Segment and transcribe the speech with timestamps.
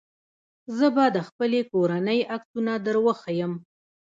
[0.77, 3.53] زه به د خپلې کورنۍ عکسونه دروښيم.